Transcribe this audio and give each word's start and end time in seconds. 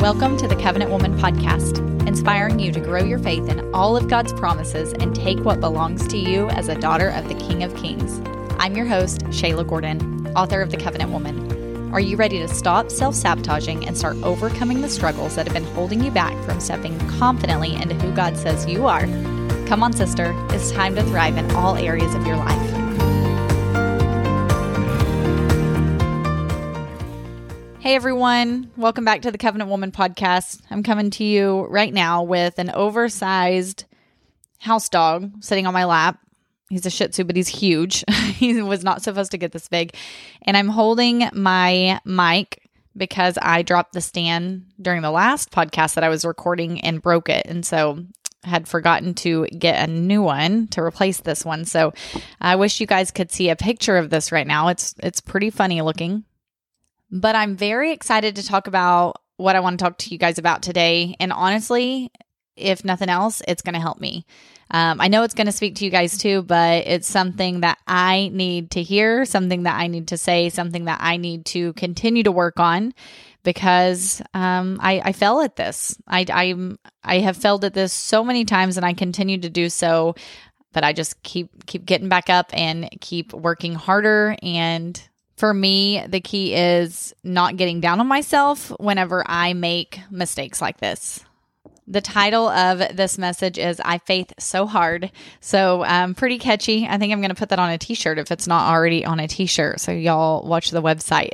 Welcome 0.00 0.38
to 0.38 0.48
the 0.48 0.56
Covenant 0.56 0.90
Woman 0.90 1.18
podcast, 1.18 1.76
inspiring 2.08 2.58
you 2.58 2.72
to 2.72 2.80
grow 2.80 3.04
your 3.04 3.18
faith 3.18 3.50
in 3.50 3.60
all 3.74 3.98
of 3.98 4.08
God's 4.08 4.32
promises 4.32 4.94
and 4.94 5.14
take 5.14 5.40
what 5.40 5.60
belongs 5.60 6.08
to 6.08 6.16
you 6.16 6.48
as 6.48 6.68
a 6.68 6.74
daughter 6.74 7.10
of 7.10 7.28
the 7.28 7.34
King 7.34 7.62
of 7.62 7.76
Kings. 7.76 8.18
I'm 8.58 8.74
your 8.74 8.86
host, 8.86 9.20
Shayla 9.26 9.68
Gordon, 9.68 10.26
author 10.28 10.62
of 10.62 10.70
The 10.70 10.78
Covenant 10.78 11.10
Woman. 11.10 11.92
Are 11.92 12.00
you 12.00 12.16
ready 12.16 12.38
to 12.38 12.48
stop 12.48 12.90
self 12.90 13.14
sabotaging 13.14 13.86
and 13.86 13.94
start 13.94 14.16
overcoming 14.22 14.80
the 14.80 14.88
struggles 14.88 15.36
that 15.36 15.46
have 15.46 15.52
been 15.52 15.74
holding 15.74 16.02
you 16.02 16.10
back 16.10 16.32
from 16.46 16.60
stepping 16.60 16.98
confidently 17.18 17.74
into 17.74 17.94
who 17.96 18.10
God 18.10 18.38
says 18.38 18.64
you 18.64 18.86
are? 18.86 19.02
Come 19.66 19.82
on, 19.82 19.92
sister, 19.92 20.34
it's 20.48 20.70
time 20.70 20.94
to 20.94 21.02
thrive 21.02 21.36
in 21.36 21.50
all 21.50 21.76
areas 21.76 22.14
of 22.14 22.26
your 22.26 22.36
life. 22.36 22.79
Hey 27.80 27.94
everyone, 27.94 28.70
welcome 28.76 29.06
back 29.06 29.22
to 29.22 29.30
the 29.30 29.38
Covenant 29.38 29.70
Woman 29.70 29.90
podcast. 29.90 30.60
I'm 30.70 30.82
coming 30.82 31.08
to 31.12 31.24
you 31.24 31.64
right 31.64 31.94
now 31.94 32.22
with 32.22 32.58
an 32.58 32.68
oversized 32.68 33.86
house 34.58 34.90
dog 34.90 35.42
sitting 35.42 35.66
on 35.66 35.72
my 35.72 35.86
lap. 35.86 36.18
He's 36.68 36.84
a 36.84 36.90
Shih 36.90 37.08
Tzu, 37.08 37.24
but 37.24 37.36
he's 37.36 37.48
huge. 37.48 38.04
he 38.34 38.60
was 38.60 38.84
not 38.84 39.00
supposed 39.00 39.30
to 39.30 39.38
get 39.38 39.52
this 39.52 39.66
big. 39.68 39.94
And 40.42 40.58
I'm 40.58 40.68
holding 40.68 41.30
my 41.32 41.98
mic 42.04 42.68
because 42.94 43.38
I 43.40 43.62
dropped 43.62 43.94
the 43.94 44.02
stand 44.02 44.66
during 44.78 45.00
the 45.00 45.10
last 45.10 45.50
podcast 45.50 45.94
that 45.94 46.04
I 46.04 46.10
was 46.10 46.26
recording 46.26 46.82
and 46.82 47.00
broke 47.00 47.30
it. 47.30 47.46
And 47.46 47.64
so 47.64 48.04
had 48.44 48.68
forgotten 48.68 49.14
to 49.14 49.46
get 49.46 49.88
a 49.88 49.90
new 49.90 50.20
one 50.20 50.66
to 50.68 50.82
replace 50.82 51.20
this 51.20 51.46
one. 51.46 51.64
So 51.64 51.94
I 52.42 52.56
wish 52.56 52.78
you 52.78 52.86
guys 52.86 53.10
could 53.10 53.32
see 53.32 53.48
a 53.48 53.56
picture 53.56 53.96
of 53.96 54.10
this 54.10 54.32
right 54.32 54.46
now. 54.46 54.68
It's 54.68 54.94
it's 54.98 55.22
pretty 55.22 55.48
funny 55.48 55.80
looking. 55.80 56.24
But 57.10 57.34
I'm 57.34 57.56
very 57.56 57.92
excited 57.92 58.36
to 58.36 58.46
talk 58.46 58.66
about 58.66 59.20
what 59.36 59.56
I 59.56 59.60
want 59.60 59.78
to 59.78 59.84
talk 59.84 59.98
to 59.98 60.10
you 60.10 60.18
guys 60.18 60.38
about 60.38 60.62
today. 60.62 61.16
And 61.18 61.32
honestly, 61.32 62.10
if 62.56 62.84
nothing 62.84 63.08
else, 63.08 63.42
it's 63.48 63.62
going 63.62 63.74
to 63.74 63.80
help 63.80 63.98
me. 63.98 64.26
Um, 64.70 65.00
I 65.00 65.08
know 65.08 65.24
it's 65.24 65.34
going 65.34 65.46
to 65.46 65.52
speak 65.52 65.76
to 65.76 65.84
you 65.84 65.90
guys 65.90 66.18
too, 66.18 66.42
but 66.42 66.86
it's 66.86 67.08
something 67.08 67.60
that 67.60 67.78
I 67.86 68.30
need 68.32 68.72
to 68.72 68.82
hear, 68.82 69.24
something 69.24 69.64
that 69.64 69.76
I 69.76 69.88
need 69.88 70.08
to 70.08 70.18
say, 70.18 70.48
something 70.50 70.84
that 70.84 71.00
I 71.02 71.16
need 71.16 71.46
to 71.46 71.72
continue 71.72 72.22
to 72.22 72.32
work 72.32 72.60
on 72.60 72.94
because 73.42 74.22
um, 74.34 74.78
I, 74.80 75.00
I 75.06 75.12
fell 75.12 75.40
at 75.40 75.56
this. 75.56 75.96
I, 76.06 76.26
I'm 76.32 76.78
I 77.02 77.18
have 77.20 77.36
failed 77.36 77.64
at 77.64 77.74
this 77.74 77.92
so 77.92 78.22
many 78.22 78.44
times, 78.44 78.76
and 78.76 78.86
I 78.86 78.92
continue 78.92 79.38
to 79.38 79.50
do 79.50 79.68
so. 79.70 80.14
But 80.72 80.84
I 80.84 80.92
just 80.92 81.20
keep 81.22 81.66
keep 81.66 81.84
getting 81.84 82.08
back 82.08 82.30
up 82.30 82.50
and 82.52 82.88
keep 83.00 83.32
working 83.32 83.74
harder 83.74 84.36
and 84.42 85.00
for 85.40 85.54
me, 85.54 86.04
the 86.06 86.20
key 86.20 86.54
is 86.54 87.14
not 87.24 87.56
getting 87.56 87.80
down 87.80 87.98
on 87.98 88.06
myself 88.06 88.68
whenever 88.78 89.24
I 89.26 89.54
make 89.54 89.98
mistakes 90.10 90.60
like 90.60 90.80
this. 90.80 91.24
The 91.86 92.02
title 92.02 92.46
of 92.50 92.94
this 92.94 93.16
message 93.16 93.56
is 93.56 93.80
I 93.82 93.98
Faith 93.98 94.34
So 94.38 94.66
Hard. 94.66 95.10
So, 95.40 95.82
um, 95.86 96.14
pretty 96.14 96.38
catchy. 96.38 96.86
I 96.86 96.98
think 96.98 97.10
I'm 97.10 97.20
going 97.20 97.30
to 97.30 97.34
put 97.34 97.48
that 97.48 97.58
on 97.58 97.70
a 97.70 97.78
t 97.78 97.94
shirt 97.94 98.18
if 98.18 98.30
it's 98.30 98.46
not 98.46 98.70
already 98.70 99.02
on 99.06 99.18
a 99.18 99.26
t 99.26 99.46
shirt. 99.46 99.80
So, 99.80 99.92
y'all 99.92 100.46
watch 100.46 100.72
the 100.72 100.82
website. 100.82 101.30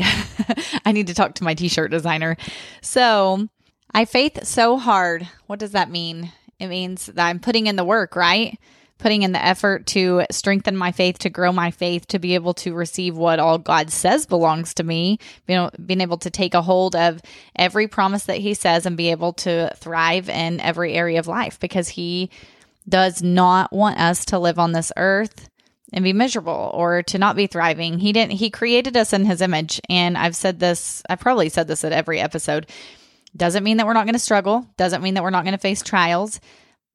I 0.87 0.93
need 0.93 1.09
to 1.09 1.15
talk 1.15 1.35
to 1.35 1.45
my 1.45 1.55
t 1.55 1.67
shirt 1.67 1.91
designer. 1.91 2.37
So, 2.83 3.49
I 3.93 4.05
faith 4.05 4.45
so 4.47 4.77
hard. 4.79 5.29
What 5.49 5.59
does 5.59 5.73
that 5.73 5.91
mean? 5.91 6.31
It 6.61 6.69
means 6.69 7.07
that 7.07 7.27
I'm 7.27 7.41
putting 7.41 7.67
in 7.67 7.75
the 7.75 7.85
work, 7.85 8.15
right? 8.15 8.57
Putting 8.99 9.23
in 9.23 9.33
the 9.33 9.45
effort 9.45 9.87
to 9.87 10.25
strengthen 10.31 10.77
my 10.77 10.91
faith, 10.91 11.19
to 11.19 11.31
grow 11.31 11.53
my 11.53 11.71
faith, 11.71 12.07
to 12.09 12.19
be 12.19 12.35
able 12.35 12.55
to 12.55 12.75
receive 12.75 13.17
what 13.17 13.39
all 13.39 13.59
God 13.59 13.91
says 13.91 14.27
belongs 14.27 14.75
to 14.75 14.85
me, 14.85 15.19
you 15.47 15.55
know, 15.55 15.71
being 15.85 16.01
able 16.01 16.19
to 16.19 16.31
take 16.31 16.55
a 16.55 16.63
hold 16.63 16.97
of 16.97 17.21
every 17.55 17.89
promise 17.89 18.25
that 18.25 18.39
He 18.39 18.55
says 18.55 18.87
and 18.87 18.97
be 18.97 19.11
able 19.11 19.35
to 19.35 19.71
thrive 19.77 20.29
in 20.29 20.61
every 20.61 20.95
area 20.95 21.19
of 21.19 21.27
life 21.27 21.61
because 21.61 21.91
He 21.91 22.31
does 22.89 23.23
not 23.23 23.73
want 23.73 23.99
us 23.99 24.25
to 24.27 24.39
live 24.39 24.59
on 24.59 24.73
this 24.73 24.93
earth 24.97 25.51
and 25.93 26.03
be 26.03 26.13
miserable 26.13 26.71
or 26.73 27.03
to 27.03 27.19
not 27.19 27.37
be 27.37 27.47
thriving. 27.47 27.99
He 27.99 28.13
didn't, 28.13 28.33
He 28.33 28.49
created 28.49 28.97
us 28.97 29.13
in 29.13 29.27
His 29.27 29.43
image. 29.43 29.81
And 29.91 30.17
I've 30.17 30.37
said 30.37 30.59
this, 30.59 31.03
I've 31.09 31.21
probably 31.21 31.51
said 31.51 31.69
this 31.69 31.85
at 31.85 31.93
every 31.93 32.19
episode. 32.19 32.67
Doesn't 33.37 33.65
mean 33.65 33.77
that 33.77 33.87
we're 33.87 33.93
not 33.93 34.07
going 34.07 34.15
to 34.15 34.19
struggle, 34.19 34.67
doesn't 34.79 35.03
mean 35.03 35.15
that 35.15 35.23
we're 35.23 35.31
not 35.31 35.45
going 35.45 35.53
to 35.53 35.59
face 35.59 35.83
trials 35.83 36.41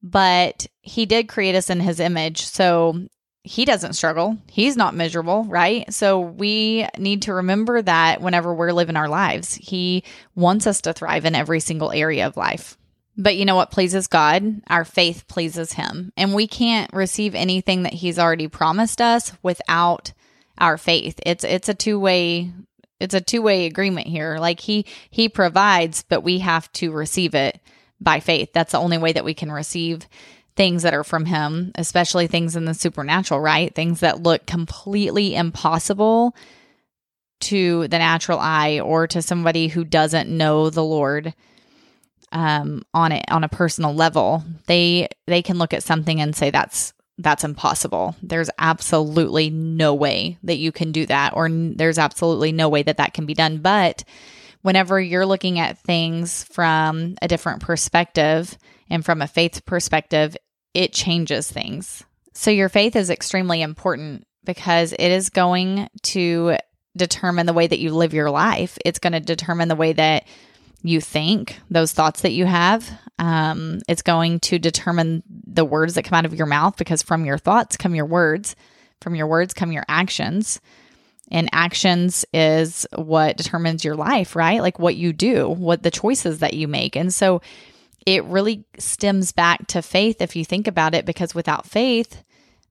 but 0.01 0.67
he 0.81 1.05
did 1.05 1.27
create 1.27 1.55
us 1.55 1.69
in 1.69 1.79
his 1.79 1.99
image. 1.99 2.41
So 2.43 3.07
he 3.43 3.65
doesn't 3.65 3.93
struggle. 3.93 4.37
He's 4.47 4.77
not 4.77 4.95
miserable, 4.95 5.43
right? 5.45 5.91
So 5.91 6.19
we 6.19 6.87
need 6.97 7.23
to 7.23 7.33
remember 7.33 7.81
that 7.81 8.21
whenever 8.21 8.53
we're 8.53 8.71
living 8.71 8.95
our 8.95 9.09
lives, 9.09 9.55
he 9.55 10.03
wants 10.35 10.67
us 10.67 10.81
to 10.81 10.93
thrive 10.93 11.25
in 11.25 11.35
every 11.35 11.59
single 11.59 11.91
area 11.91 12.27
of 12.27 12.37
life. 12.37 12.77
But 13.17 13.35
you 13.35 13.45
know 13.45 13.55
what 13.55 13.71
pleases 13.71 14.07
God? 14.07 14.61
Our 14.67 14.85
faith 14.85 15.27
pleases 15.27 15.73
him. 15.73 16.13
And 16.15 16.33
we 16.33 16.47
can't 16.47 16.93
receive 16.93 17.35
anything 17.35 17.83
that 17.83 17.93
he's 17.93 18.19
already 18.19 18.47
promised 18.47 19.01
us 19.01 19.33
without 19.43 20.13
our 20.57 20.77
faith. 20.77 21.19
It's 21.25 21.43
it's 21.43 21.69
a 21.69 21.73
two-way 21.73 22.51
it's 22.99 23.15
a 23.15 23.21
two-way 23.21 23.65
agreement 23.65 24.07
here. 24.07 24.37
Like 24.37 24.59
he 24.59 24.85
he 25.09 25.27
provides, 25.27 26.03
but 26.07 26.21
we 26.21 26.39
have 26.39 26.71
to 26.73 26.91
receive 26.91 27.33
it 27.33 27.59
by 28.01 28.19
faith. 28.19 28.51
That's 28.53 28.73
the 28.73 28.79
only 28.79 28.97
way 28.97 29.13
that 29.13 29.25
we 29.25 29.33
can 29.33 29.51
receive 29.51 30.07
things 30.55 30.83
that 30.83 30.93
are 30.93 31.03
from 31.03 31.25
Him, 31.25 31.71
especially 31.75 32.27
things 32.27 32.55
in 32.55 32.65
the 32.65 32.73
supernatural, 32.73 33.39
right? 33.39 33.73
Things 33.73 34.01
that 34.01 34.23
look 34.23 34.45
completely 34.45 35.35
impossible 35.35 36.35
to 37.41 37.87
the 37.87 37.97
natural 37.97 38.39
eye 38.39 38.79
or 38.79 39.07
to 39.07 39.21
somebody 39.21 39.67
who 39.67 39.83
doesn't 39.83 40.29
know 40.29 40.69
the 40.69 40.83
Lord 40.83 41.33
um, 42.31 42.83
on 42.93 43.11
it 43.11 43.25
on 43.29 43.43
a 43.43 43.49
personal 43.49 43.93
level. 43.93 44.43
They 44.67 45.09
they 45.27 45.41
can 45.41 45.57
look 45.57 45.73
at 45.73 45.83
something 45.83 46.21
and 46.21 46.35
say 46.35 46.49
that's 46.49 46.93
that's 47.17 47.43
impossible. 47.43 48.15
There's 48.21 48.49
absolutely 48.57 49.49
no 49.49 49.93
way 49.93 50.37
that 50.43 50.57
you 50.57 50.71
can 50.71 50.91
do 50.91 51.05
that, 51.07 51.33
or 51.35 51.49
there's 51.49 51.99
absolutely 51.99 52.51
no 52.51 52.69
way 52.69 52.83
that 52.83 52.97
that 52.97 53.13
can 53.13 53.25
be 53.25 53.33
done. 53.33 53.59
But 53.59 54.03
whenever 54.61 54.99
you're 54.99 55.25
looking 55.25 55.59
at 55.59 55.79
things 55.79 56.43
from 56.45 57.15
a 57.21 57.27
different 57.27 57.61
perspective 57.61 58.57
and 58.89 59.03
from 59.03 59.21
a 59.21 59.27
faith 59.27 59.65
perspective, 59.65 60.35
it 60.73 60.93
changes 60.93 61.49
things. 61.49 62.03
So, 62.33 62.51
your 62.51 62.69
faith 62.69 62.95
is 62.95 63.09
extremely 63.09 63.61
important 63.61 64.25
because 64.45 64.93
it 64.93 64.99
is 64.99 65.29
going 65.29 65.89
to 66.03 66.57
determine 66.95 67.45
the 67.45 67.53
way 67.53 67.67
that 67.67 67.79
you 67.79 67.93
live 67.93 68.13
your 68.13 68.29
life. 68.29 68.77
It's 68.85 68.99
going 68.99 69.13
to 69.13 69.19
determine 69.19 69.67
the 69.67 69.75
way 69.75 69.93
that 69.93 70.25
you 70.81 70.99
think, 70.99 71.59
those 71.69 71.91
thoughts 71.91 72.21
that 72.21 72.31
you 72.31 72.45
have. 72.45 72.89
Um, 73.19 73.79
it's 73.87 74.01
going 74.01 74.39
to 74.41 74.57
determine 74.57 75.23
the 75.27 75.65
words 75.65 75.93
that 75.93 76.03
come 76.03 76.17
out 76.17 76.25
of 76.25 76.33
your 76.33 76.47
mouth 76.47 76.77
because 76.77 77.03
from 77.03 77.25
your 77.25 77.37
thoughts 77.37 77.77
come 77.77 77.93
your 77.93 78.05
words, 78.05 78.55
from 78.99 79.15
your 79.15 79.27
words 79.27 79.53
come 79.53 79.71
your 79.71 79.85
actions 79.87 80.59
and 81.31 81.49
actions 81.53 82.25
is 82.33 82.85
what 82.95 83.37
determines 83.37 83.85
your 83.85 83.95
life, 83.95 84.35
right? 84.35 84.61
Like 84.61 84.77
what 84.77 84.95
you 84.95 85.13
do, 85.13 85.49
what 85.49 85.81
the 85.81 85.91
choices 85.91 86.39
that 86.39 86.53
you 86.53 86.67
make. 86.67 86.95
And 86.95 87.13
so 87.13 87.41
it 88.05 88.23
really 88.25 88.65
stems 88.77 89.31
back 89.31 89.67
to 89.67 89.81
faith 89.81 90.21
if 90.21 90.35
you 90.35 90.43
think 90.43 90.67
about 90.67 90.93
it, 90.93 91.05
because 91.05 91.33
without 91.33 91.65
faith, 91.65 92.23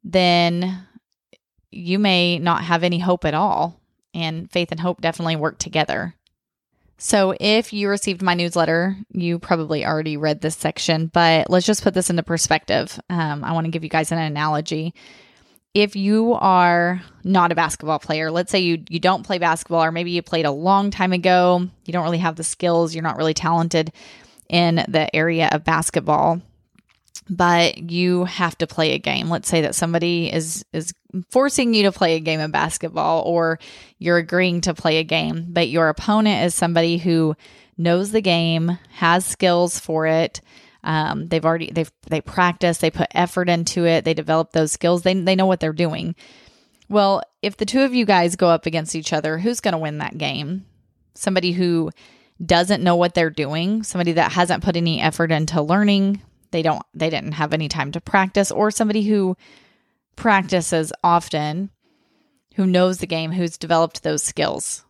then 0.05 0.87
you 1.71 1.99
may 1.99 2.39
not 2.39 2.65
have 2.65 2.83
any 2.83 2.99
hope 2.99 3.25
at 3.25 3.35
all. 3.35 3.81
And 4.13 4.51
faith 4.51 4.73
and 4.73 4.81
hope 4.81 5.01
definitely 5.01 5.37
work 5.37 5.59
together. 5.59 6.17
So, 6.99 7.33
if 7.41 7.73
you 7.73 7.89
received 7.89 8.23
my 8.23 8.35
newsletter, 8.35 8.97
you 9.13 9.39
probably 9.39 9.87
already 9.87 10.17
read 10.17 10.41
this 10.41 10.57
section, 10.57 11.07
but 11.07 11.49
let's 11.49 11.65
just 11.65 11.85
put 11.85 11.95
this 11.95 12.11
into 12.11 12.25
perspective. 12.25 12.99
Um, 13.09 13.45
I 13.45 13.53
want 13.53 13.67
to 13.67 13.71
give 13.71 13.85
you 13.85 13.89
guys 13.89 14.11
an 14.11 14.19
analogy 14.19 14.95
if 15.75 15.95
you 15.95 16.35
are 16.35 17.03
not 17.23 17.53
a 17.53 17.55
basketball 17.55 17.99
player, 17.99 18.31
let's 18.31 18.51
say 18.51 18.61
you 18.61 18.83
you 18.89 18.99
don't 18.99 19.25
play 19.25 19.39
basketball 19.39 19.85
or 19.85 19.93
maybe 19.93 20.11
you 20.11 20.23
played 20.23 20.47
a 20.47 20.51
long 20.51 20.91
time 20.91 21.13
ago, 21.13 21.69
you 21.85 21.93
don't 21.93 22.05
really 22.05 22.19
have 22.19 22.37
the 22.37 22.45
skills, 22.45 22.95
you're 22.95 23.05
not 23.05 23.17
really 23.17 23.35
talented 23.35 23.93
in 24.49 24.85
the 24.89 25.15
area 25.15 25.49
of 25.53 25.63
basketball, 25.63 26.41
but 27.29 27.91
you 27.91 28.25
have 28.25 28.59
to 28.59 28.67
play 28.67 28.93
a 28.93 28.99
game. 28.99 29.29
Let's 29.29 29.49
say 29.49 29.61
that 29.61 29.77
somebody 29.77 30.33
is 30.33 30.65
is 30.73 30.93
forcing 31.31 31.73
you 31.73 31.85
to 31.85 31.93
play 31.93 32.17
a 32.17 32.21
game 32.21 32.41
of 32.41 32.51
basketball 32.51 33.23
or 33.23 33.61
you're 33.99 34.19
agreeing 34.19 34.61
to 34.63 34.75
play 34.75 34.99
a 34.99 35.05
game, 35.05 35.47
but 35.49 35.69
your 35.69 35.89
opponent 35.89 36.45
is 36.45 36.55
somebody 36.55 36.99
who 36.99 37.37
knows 37.79 38.11
the 38.11 38.21
game, 38.21 38.77
has 38.91 39.25
skills 39.25 39.79
for 39.79 40.07
it, 40.07 40.41
um, 40.83 41.29
they've 41.29 41.45
already 41.45 41.71
they've 41.71 41.93
they 42.09 42.21
practice, 42.21 42.79
they 42.79 42.91
put 42.91 43.09
effort 43.15 43.49
into 43.49 43.87
it, 43.87 44.05
they 44.05 44.15
develop 44.15 44.53
those 44.53 44.73
skills. 44.73 45.03
They 45.03 45.15
they 45.15 45.37
know 45.37 45.47
what 45.47 45.61
they're 45.61 45.73
doing. 45.73 46.15
Well, 46.89 47.23
if 47.43 47.57
the 47.57 47.67
two 47.67 47.83
of 47.83 47.95
you 47.95 48.05
guys 48.05 48.37
go 48.37 48.49
up 48.49 48.67
against 48.67 48.97
each 48.97 49.13
other, 49.13 49.39
who's 49.39 49.61
going 49.61 49.73
to 49.73 49.79
win 49.79 49.99
that 49.99 50.19
game? 50.19 50.67
Somebody 51.15 51.53
who 51.53 51.91
doesn't 52.45 52.83
know 52.83 52.97
what 52.97 53.15
they're 53.15 53.31
doing, 53.31 53.83
somebody 53.83 54.13
that 54.13 54.33
hasn't 54.33 54.65
put 54.65 54.77
any 54.77 55.01
effort 55.01 55.31
into 55.31 55.63
learning, 55.63 56.23
they 56.51 56.63
don't 56.63 56.83
they 56.95 57.11
didn't 57.11 57.33
have 57.33 57.53
any 57.53 57.69
time 57.69 57.93
to 57.93 58.01
practice 58.01 58.51
or 58.51 58.71
somebody 58.71 59.03
who 59.03 59.37
practices 60.17 60.93
often, 61.05 61.71
who 62.57 62.67
knows 62.67 62.99
the 62.99 63.07
game, 63.07 63.33
who's 63.33 63.57
developed 63.57 64.03
those 64.03 64.23
skills. 64.23 64.85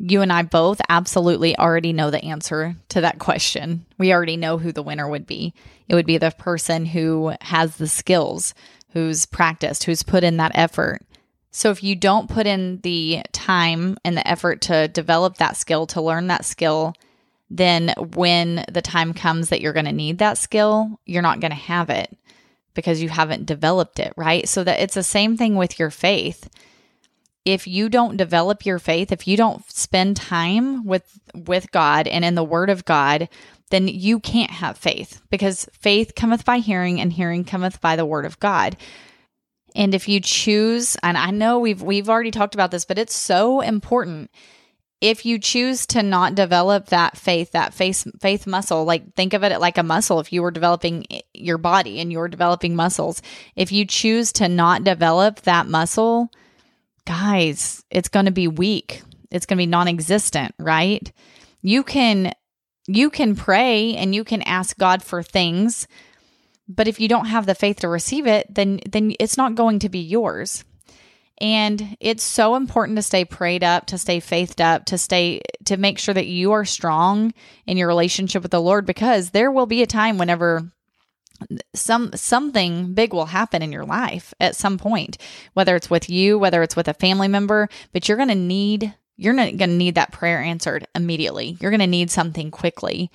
You 0.00 0.22
and 0.22 0.32
I 0.32 0.42
both 0.42 0.80
absolutely 0.88 1.56
already 1.58 1.92
know 1.92 2.10
the 2.10 2.24
answer 2.24 2.74
to 2.88 3.02
that 3.02 3.18
question. 3.18 3.84
We 3.98 4.14
already 4.14 4.38
know 4.38 4.56
who 4.56 4.72
the 4.72 4.82
winner 4.82 5.06
would 5.06 5.26
be. 5.26 5.52
It 5.88 5.94
would 5.94 6.06
be 6.06 6.16
the 6.16 6.30
person 6.30 6.86
who 6.86 7.34
has 7.42 7.76
the 7.76 7.86
skills, 7.86 8.54
who's 8.92 9.26
practiced, 9.26 9.84
who's 9.84 10.02
put 10.02 10.24
in 10.24 10.38
that 10.38 10.52
effort. 10.54 11.02
So 11.50 11.70
if 11.70 11.82
you 11.82 11.96
don't 11.96 12.30
put 12.30 12.46
in 12.46 12.78
the 12.78 13.22
time 13.32 13.98
and 14.02 14.16
the 14.16 14.26
effort 14.26 14.62
to 14.62 14.88
develop 14.88 15.36
that 15.36 15.56
skill, 15.56 15.86
to 15.88 16.00
learn 16.00 16.28
that 16.28 16.46
skill, 16.46 16.94
then 17.50 17.92
when 18.14 18.64
the 18.72 18.82
time 18.82 19.12
comes 19.12 19.50
that 19.50 19.60
you're 19.60 19.74
going 19.74 19.84
to 19.84 19.92
need 19.92 20.18
that 20.18 20.38
skill, 20.38 20.98
you're 21.04 21.20
not 21.20 21.40
going 21.40 21.50
to 21.50 21.56
have 21.56 21.90
it 21.90 22.16
because 22.72 23.02
you 23.02 23.10
haven't 23.10 23.46
developed 23.46 23.98
it, 23.98 24.14
right? 24.16 24.48
So 24.48 24.64
that 24.64 24.80
it's 24.80 24.94
the 24.94 25.02
same 25.02 25.36
thing 25.36 25.56
with 25.56 25.78
your 25.78 25.90
faith 25.90 26.48
if 27.44 27.66
you 27.66 27.88
don't 27.88 28.16
develop 28.16 28.66
your 28.66 28.78
faith, 28.78 29.12
if 29.12 29.26
you 29.26 29.36
don't 29.36 29.68
spend 29.70 30.16
time 30.16 30.84
with 30.84 31.18
with 31.34 31.70
God 31.70 32.06
and 32.06 32.24
in 32.24 32.34
the 32.34 32.44
word 32.44 32.70
of 32.70 32.84
God, 32.84 33.28
then 33.70 33.88
you 33.88 34.20
can't 34.20 34.50
have 34.50 34.76
faith 34.76 35.22
because 35.30 35.68
faith 35.72 36.14
cometh 36.14 36.44
by 36.44 36.58
hearing 36.58 37.00
and 37.00 37.12
hearing 37.12 37.44
cometh 37.44 37.80
by 37.80 37.96
the 37.96 38.06
word 38.06 38.26
of 38.26 38.38
God. 38.40 38.76
And 39.74 39.94
if 39.94 40.08
you 40.08 40.20
choose, 40.20 40.96
and 41.02 41.16
I 41.16 41.30
know 41.30 41.58
we've 41.58 41.80
we've 41.80 42.10
already 42.10 42.30
talked 42.30 42.54
about 42.54 42.70
this, 42.70 42.84
but 42.84 42.98
it's 42.98 43.14
so 43.14 43.60
important. 43.60 44.30
If 45.00 45.24
you 45.24 45.38
choose 45.38 45.86
to 45.86 46.02
not 46.02 46.34
develop 46.34 46.86
that 46.86 47.16
faith, 47.16 47.52
that 47.52 47.72
faith 47.72 48.06
faith 48.20 48.46
muscle, 48.46 48.84
like 48.84 49.14
think 49.14 49.32
of 49.32 49.44
it 49.44 49.60
like 49.60 49.78
a 49.78 49.82
muscle. 49.82 50.20
If 50.20 50.30
you 50.30 50.42
were 50.42 50.50
developing 50.50 51.06
your 51.32 51.56
body 51.56 52.00
and 52.00 52.12
you 52.12 52.18
were 52.18 52.28
developing 52.28 52.76
muscles, 52.76 53.22
if 53.56 53.72
you 53.72 53.86
choose 53.86 54.30
to 54.32 54.48
not 54.48 54.84
develop 54.84 55.40
that 55.42 55.66
muscle, 55.66 56.30
guys, 57.04 57.84
it's 57.90 58.08
going 58.08 58.26
to 58.26 58.32
be 58.32 58.48
weak. 58.48 59.02
It's 59.30 59.46
going 59.46 59.56
to 59.56 59.62
be 59.62 59.66
non-existent, 59.66 60.54
right? 60.58 61.10
You 61.62 61.82
can 61.82 62.32
you 62.86 63.10
can 63.10 63.36
pray 63.36 63.94
and 63.94 64.14
you 64.14 64.24
can 64.24 64.42
ask 64.42 64.76
God 64.76 65.02
for 65.02 65.22
things, 65.22 65.86
but 66.66 66.88
if 66.88 66.98
you 66.98 67.08
don't 67.08 67.26
have 67.26 67.46
the 67.46 67.54
faith 67.54 67.80
to 67.80 67.88
receive 67.88 68.26
it, 68.26 68.52
then 68.52 68.80
then 68.88 69.14
it's 69.20 69.36
not 69.36 69.54
going 69.54 69.80
to 69.80 69.88
be 69.88 70.00
yours. 70.00 70.64
And 71.40 71.96
it's 72.00 72.22
so 72.22 72.54
important 72.54 72.96
to 72.96 73.02
stay 73.02 73.24
prayed 73.24 73.64
up, 73.64 73.86
to 73.86 73.98
stay 73.98 74.20
faithed 74.20 74.60
up, 74.60 74.84
to 74.86 74.98
stay 74.98 75.40
to 75.64 75.76
make 75.76 75.98
sure 75.98 76.12
that 76.12 76.26
you 76.26 76.52
are 76.52 76.64
strong 76.64 77.32
in 77.66 77.76
your 77.76 77.88
relationship 77.88 78.42
with 78.42 78.50
the 78.50 78.60
Lord 78.60 78.84
because 78.84 79.30
there 79.30 79.50
will 79.50 79.66
be 79.66 79.82
a 79.82 79.86
time 79.86 80.18
whenever 80.18 80.70
some 81.74 82.10
something 82.14 82.92
big 82.94 83.14
will 83.14 83.26
happen 83.26 83.62
in 83.62 83.72
your 83.72 83.84
life 83.84 84.34
at 84.40 84.54
some 84.54 84.76
point 84.76 85.16
whether 85.54 85.74
it's 85.74 85.88
with 85.88 86.10
you 86.10 86.38
whether 86.38 86.62
it's 86.62 86.76
with 86.76 86.88
a 86.88 86.94
family 86.94 87.28
member 87.28 87.68
but 87.92 88.08
you're 88.08 88.16
going 88.18 88.28
to 88.28 88.34
need 88.34 88.94
you're 89.20 89.34
not 89.34 89.54
going 89.58 89.68
to 89.68 89.76
need 89.76 89.96
that 89.96 90.12
prayer 90.12 90.40
answered 90.40 90.88
immediately. 90.94 91.58
You're 91.60 91.70
going 91.70 91.80
to 91.80 91.86
need 91.86 92.10
something 92.10 92.50
quickly. 92.50 93.10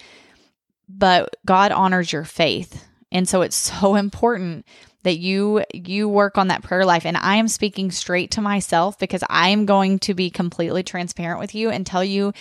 But 0.87 1.35
God 1.47 1.71
honors 1.71 2.13
your 2.13 2.23
faith. 2.23 2.85
And 3.11 3.27
so 3.27 3.41
it's 3.41 3.55
so 3.81 3.95
important 3.95 4.67
that 5.01 5.17
you 5.17 5.63
you 5.73 6.07
work 6.07 6.37
on 6.37 6.49
that 6.49 6.61
prayer 6.61 6.85
life. 6.85 7.07
And 7.07 7.17
I 7.17 7.37
am 7.37 7.47
speaking 7.47 7.89
straight 7.89 8.31
to 8.31 8.41
myself 8.41 8.99
because 8.99 9.23
I 9.29 9.49
am 9.49 9.65
going 9.65 9.97
to 9.99 10.13
be 10.13 10.29
completely 10.29 10.83
transparent 10.83 11.39
with 11.39 11.55
you 11.55 11.71
and 11.71 11.85
tell 11.85 12.03
you 12.03 12.33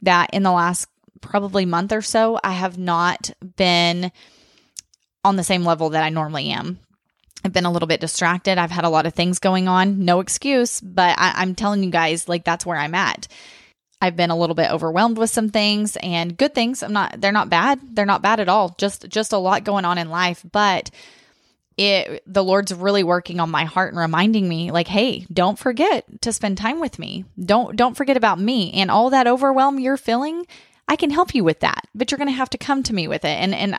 that 0.00 0.30
in 0.32 0.42
the 0.42 0.52
last 0.52 0.88
probably 1.20 1.66
month 1.66 1.92
or 1.92 2.00
so 2.00 2.40
I 2.42 2.52
have 2.52 2.78
not 2.78 3.30
been 3.56 4.12
on 5.24 5.36
the 5.36 5.44
same 5.44 5.64
level 5.64 5.90
that 5.90 6.02
I 6.02 6.08
normally 6.08 6.50
am. 6.50 6.78
I've 7.44 7.52
been 7.52 7.64
a 7.64 7.72
little 7.72 7.88
bit 7.88 8.00
distracted. 8.00 8.58
I've 8.58 8.70
had 8.70 8.84
a 8.84 8.90
lot 8.90 9.06
of 9.06 9.14
things 9.14 9.38
going 9.38 9.68
on. 9.68 10.04
No 10.04 10.20
excuse, 10.20 10.80
but 10.80 11.18
I, 11.18 11.42
am 11.42 11.54
telling 11.54 11.82
you 11.82 11.90
guys, 11.90 12.28
like, 12.28 12.44
that's 12.44 12.66
where 12.66 12.76
I'm 12.76 12.94
at. 12.94 13.28
I've 14.02 14.16
been 14.16 14.30
a 14.30 14.36
little 14.36 14.54
bit 14.54 14.70
overwhelmed 14.70 15.18
with 15.18 15.30
some 15.30 15.50
things 15.50 15.96
and 16.02 16.36
good 16.36 16.54
things. 16.54 16.82
I'm 16.82 16.92
not, 16.92 17.20
they're 17.20 17.32
not 17.32 17.50
bad. 17.50 17.80
They're 17.94 18.06
not 18.06 18.22
bad 18.22 18.40
at 18.40 18.48
all. 18.48 18.74
Just, 18.78 19.08
just 19.08 19.32
a 19.32 19.38
lot 19.38 19.64
going 19.64 19.84
on 19.84 19.98
in 19.98 20.10
life. 20.10 20.44
But 20.50 20.90
it, 21.76 22.22
the 22.26 22.44
Lord's 22.44 22.74
really 22.74 23.04
working 23.04 23.40
on 23.40 23.50
my 23.50 23.64
heart 23.64 23.92
and 23.92 24.00
reminding 24.00 24.48
me, 24.48 24.70
like, 24.70 24.88
hey, 24.88 25.26
don't 25.32 25.58
forget 25.58 26.04
to 26.22 26.32
spend 26.32 26.58
time 26.58 26.80
with 26.80 26.98
me. 26.98 27.24
Don't, 27.42 27.76
don't 27.76 27.96
forget 27.96 28.16
about 28.16 28.40
me 28.40 28.72
and 28.72 28.90
all 28.90 29.10
that 29.10 29.26
overwhelm 29.26 29.78
you're 29.78 29.96
feeling. 29.96 30.46
I 30.88 30.96
can 30.96 31.10
help 31.10 31.34
you 31.34 31.44
with 31.44 31.60
that, 31.60 31.86
but 31.94 32.10
you're 32.10 32.18
going 32.18 32.28
to 32.28 32.34
have 32.34 32.50
to 32.50 32.58
come 32.58 32.82
to 32.82 32.94
me 32.94 33.06
with 33.06 33.24
it. 33.24 33.28
And, 33.28 33.54
and 33.54 33.78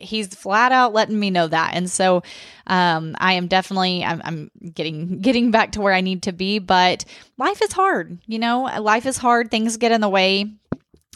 he's 0.00 0.34
flat 0.34 0.72
out 0.72 0.92
letting 0.92 1.18
me 1.18 1.30
know 1.30 1.46
that. 1.48 1.74
And 1.74 1.90
so 1.90 2.22
um, 2.66 3.16
i 3.18 3.32
am 3.34 3.48
definitely 3.48 4.04
I'm, 4.04 4.22
I'm, 4.24 4.50
getting 4.72 5.18
getting 5.20 5.50
back 5.50 5.72
to 5.72 5.80
where 5.80 5.92
i 5.92 6.00
need 6.00 6.22
to 6.24 6.32
be 6.32 6.60
but 6.60 7.04
life 7.38 7.60
is 7.60 7.72
hard 7.72 8.18
you 8.26 8.38
know 8.38 8.70
life 8.80 9.04
is 9.06 9.16
hard. 9.16 9.50
Things 9.50 9.76
get 9.76 9.92
in 9.92 10.00
the 10.00 10.08
way 10.08 10.52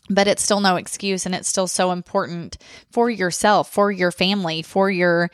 but 0.08 0.29
it's 0.29 0.43
still 0.43 0.61
no 0.61 0.76
excuse. 0.76 1.26
And 1.26 1.35
it's 1.35 1.49
still 1.49 1.67
so 1.67 1.93
important 1.93 2.58
for 2.91 3.11
yourself 3.11 3.73
for 3.73 3.91
your 3.91 4.12
family 4.12 4.62
for 4.62 4.91
your 4.91 5.31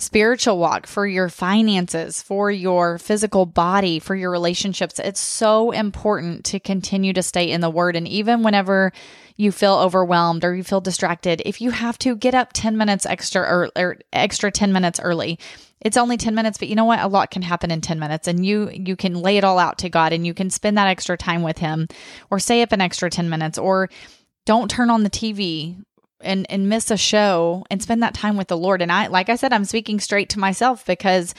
spiritual 0.00 0.58
walk, 0.58 0.86
for 0.86 1.06
your 1.06 1.28
finances, 1.28 2.22
for 2.22 2.50
your 2.50 2.98
physical 2.98 3.44
body, 3.44 3.98
for 3.98 4.16
your 4.16 4.30
relationships. 4.30 4.98
It's 4.98 5.20
so 5.20 5.70
important 5.72 6.44
to 6.46 6.58
continue 6.58 7.12
to 7.12 7.22
stay 7.22 7.50
in 7.50 7.60
the 7.60 7.70
word. 7.70 7.96
And 7.96 8.08
even 8.08 8.42
whenever 8.42 8.92
you 9.36 9.52
feel 9.52 9.74
overwhelmed 9.74 10.42
or 10.42 10.54
you 10.54 10.64
feel 10.64 10.80
distracted, 10.80 11.42
if 11.44 11.60
you 11.60 11.70
have 11.70 11.98
to 11.98 12.16
get 12.16 12.34
up 12.34 12.52
10 12.54 12.76
minutes 12.76 13.04
extra 13.04 13.42
or, 13.42 13.70
or 13.76 13.98
extra 14.12 14.50
10 14.50 14.72
minutes 14.72 14.98
early, 15.00 15.38
it's 15.80 15.96
only 15.96 16.16
10 16.16 16.34
minutes, 16.34 16.58
but 16.58 16.68
you 16.68 16.74
know 16.74 16.84
what? 16.84 17.00
A 17.00 17.08
lot 17.08 17.30
can 17.30 17.42
happen 17.42 17.70
in 17.70 17.80
10 17.80 17.98
minutes 17.98 18.28
and 18.28 18.44
you 18.44 18.70
you 18.70 18.96
can 18.96 19.14
lay 19.14 19.36
it 19.36 19.44
all 19.44 19.58
out 19.58 19.78
to 19.78 19.88
God 19.88 20.12
and 20.12 20.26
you 20.26 20.34
can 20.34 20.50
spend 20.50 20.76
that 20.76 20.88
extra 20.88 21.16
time 21.16 21.42
with 21.42 21.58
him 21.58 21.88
or 22.30 22.38
stay 22.38 22.62
up 22.62 22.72
an 22.72 22.80
extra 22.80 23.08
10 23.08 23.30
minutes 23.30 23.56
or 23.56 23.88
don't 24.44 24.70
turn 24.70 24.90
on 24.90 25.04
the 25.04 25.10
TV 25.10 25.76
and 26.22 26.46
and 26.50 26.68
miss 26.68 26.90
a 26.90 26.96
show 26.96 27.64
and 27.70 27.82
spend 27.82 28.02
that 28.02 28.14
time 28.14 28.36
with 28.36 28.48
the 28.48 28.56
Lord. 28.56 28.82
And 28.82 28.92
I 28.92 29.08
like 29.08 29.28
I 29.28 29.36
said 29.36 29.52
I'm 29.52 29.64
speaking 29.64 30.00
straight 30.00 30.30
to 30.30 30.38
myself 30.38 30.84
because 30.86 31.34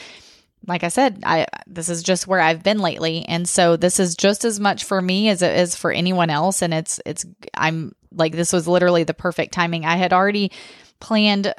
like 0.68 0.84
I 0.84 0.90
said, 0.90 1.24
I 1.26 1.48
this 1.68 1.90
is 1.90 2.04
just 2.04 2.28
where 2.28 2.40
I've 2.40 2.64
been 2.64 2.80
lately, 2.80 3.26
and 3.28 3.48
so 3.50 3.78
this 3.78 4.00
is 4.00 4.16
just 4.16 4.46
as 4.46 4.60
much 4.60 4.84
for 4.84 5.02
me 5.02 5.30
as 5.30 5.42
it 5.42 5.58
is 5.58 5.76
for 5.76 5.92
anyone 5.92 6.30
else. 6.30 6.62
And 6.62 6.74
it's 6.74 7.00
it's 7.06 7.26
I'm 7.56 7.94
like 8.12 8.34
this 8.34 8.54
was 8.54 8.68
literally 8.68 9.04
the 9.04 9.14
perfect 9.14 9.54
timing. 9.54 9.86
I 9.86 9.96
had 9.96 10.14
already 10.14 10.52
planned 11.00 11.54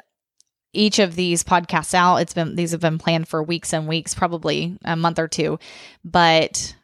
each 0.71 0.99
of 0.99 1.15
these 1.15 1.43
podcasts 1.43 1.93
out. 1.93 2.17
It's 2.17 2.33
been 2.33 2.55
these 2.55 2.71
have 2.71 2.81
been 2.81 2.97
planned 2.97 3.27
for 3.27 3.43
weeks 3.43 3.73
and 3.73 3.87
weeks, 3.87 4.13
probably 4.13 4.77
a 4.83 4.95
month 4.95 5.19
or 5.19 5.27
two, 5.27 5.59
but. 6.03 6.75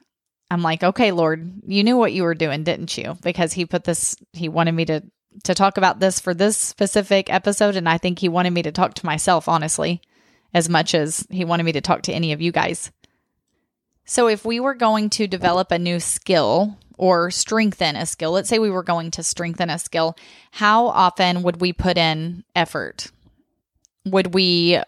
I'm 0.51 0.63
like, 0.63 0.83
okay, 0.83 1.11
Lord, 1.11 1.61
you 1.67 1.83
knew 1.83 1.95
what 1.95 2.11
you 2.11 2.23
were 2.23 2.33
doing, 2.33 2.63
didn't 2.63 2.97
you? 2.97 3.15
Because 3.21 3.53
he 3.53 3.67
put 3.67 3.83
this, 3.83 4.15
he 4.33 4.49
wanted 4.49 4.71
me 4.71 4.85
to 4.85 5.03
to 5.43 5.53
talk 5.53 5.77
about 5.77 5.99
this 5.99 6.19
for 6.19 6.33
this 6.33 6.57
specific 6.57 7.31
episode, 7.31 7.75
and 7.75 7.87
I 7.87 7.97
think 7.97 8.19
he 8.19 8.29
wanted 8.29 8.51
me 8.51 8.63
to 8.63 8.71
talk 8.71 8.93
to 8.95 9.05
myself, 9.05 9.47
honestly 9.47 10.01
as 10.53 10.69
much 10.69 10.95
as 10.95 11.25
he 11.29 11.45
wanted 11.45 11.63
me 11.63 11.71
to 11.73 11.81
talk 11.81 12.03
to 12.03 12.13
any 12.13 12.31
of 12.31 12.41
you 12.41 12.51
guys. 12.51 12.91
So, 14.05 14.27
if 14.27 14.43
we 14.43 14.59
were 14.59 14.73
going 14.73 15.09
to 15.11 15.27
develop 15.27 15.71
a 15.71 15.77
new 15.77 15.99
skill 15.99 16.77
or 16.97 17.29
strengthen 17.29 17.95
a 17.95 18.05
skill, 18.05 18.31
let's 18.31 18.49
say 18.49 18.59
we 18.59 18.71
were 18.71 18.83
going 18.83 19.11
to 19.11 19.23
strengthen 19.23 19.69
a 19.69 19.77
skill, 19.77 20.15
how 20.51 20.87
often 20.87 21.43
would 21.43 21.61
we 21.61 21.73
put 21.73 21.97
in 21.97 22.43
effort? 22.55 23.11
Would 24.05 24.33
we 24.33 24.81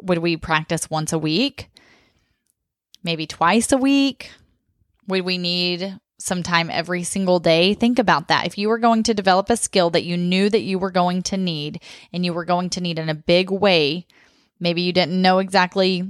would 0.00 0.18
we 0.18 0.36
practice 0.36 0.90
once 0.90 1.12
a 1.12 1.18
week? 1.18 1.70
Maybe 3.02 3.26
twice 3.26 3.70
a 3.70 3.78
week? 3.78 4.32
Would 5.06 5.24
we 5.24 5.38
need 5.38 5.98
some 6.18 6.42
time 6.42 6.70
every 6.70 7.02
single 7.02 7.38
day? 7.38 7.74
Think 7.74 7.98
about 7.98 8.28
that. 8.28 8.46
If 8.46 8.58
you 8.58 8.68
were 8.68 8.78
going 8.78 9.02
to 9.04 9.14
develop 9.14 9.50
a 9.50 9.56
skill 9.56 9.90
that 9.90 10.04
you 10.04 10.16
knew 10.16 10.48
that 10.50 10.62
you 10.62 10.78
were 10.78 10.90
going 10.90 11.22
to 11.24 11.36
need 11.36 11.82
and 12.12 12.24
you 12.24 12.32
were 12.32 12.44
going 12.44 12.70
to 12.70 12.80
need 12.80 12.98
in 12.98 13.08
a 13.08 13.14
big 13.14 13.50
way, 13.50 14.06
Maybe 14.58 14.82
you 14.82 14.92
didn't 14.92 15.20
know 15.20 15.38
exactly 15.38 16.08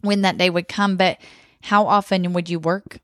when 0.00 0.22
that 0.22 0.38
day 0.38 0.50
would 0.50 0.68
come, 0.68 0.96
but 0.96 1.18
how 1.62 1.86
often 1.86 2.32
would 2.32 2.48
you 2.48 2.58
work 2.58 2.98